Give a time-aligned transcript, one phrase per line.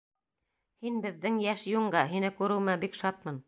[0.85, 2.05] Һин беҙҙең йәш юнга.
[2.15, 3.39] һине күреүемә бик шатмын.